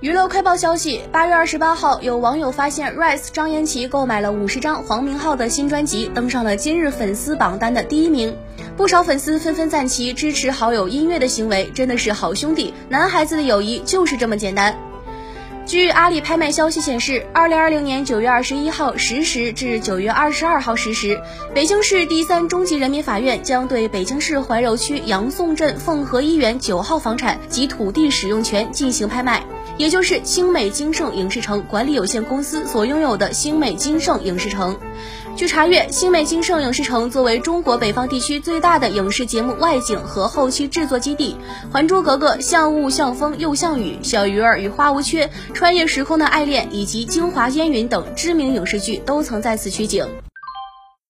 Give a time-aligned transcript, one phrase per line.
[0.00, 8.36] 娱乐快报消息：八月二十八号，有网友发现 Rise 张颜齐购买了五十张黄明昊的新专辑，登上了今日粉丝榜单的第一名。
[8.76, 12.72] 不少粉丝纷纷赞其支持好友音乐的行为，真的是好兄弟。
[12.88, 14.78] 男孩子的友谊就是这么简单。
[15.68, 21.20] 据阿里拍卖消息显示，二零二零年九月二十一号十时至九月二十二号十时，
[21.54, 29.44] 北京市第三中级人民法院将对北京市怀柔区杨宋镇凤和一园九号房产及土地使用权进行拍卖。
[29.76, 34.76] 也就是星美金盛影视城管理有限公司所拥有的星美金盛影视城。
[35.38, 41.36] 据查阅，星美金盛影视城作为中国北方地区最大的影视节目外景和后期制作基地，
[41.72, 50.08] 《还珠格格》《像雾像风又像雨》《小鱼儿与花无缺》《穿越时空的爱恋》以及《京华烟云》等知名影视剧都曾在此取景。